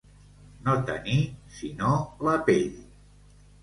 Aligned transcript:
No 0.67 0.75
tenir 0.87 1.19
sinó 1.59 1.93
la 2.31 2.37
pell. 2.51 2.85